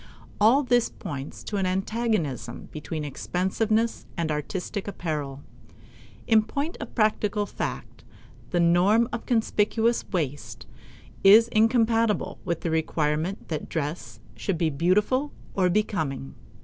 [0.39, 5.43] All this points to an antagonism between expensiveness and artistic apparel.
[6.25, 8.03] In point of practical fact,
[8.49, 10.65] the norm of conspicuous waste
[11.23, 16.33] is incompatible with the requirement that dress should be beautiful or becoming.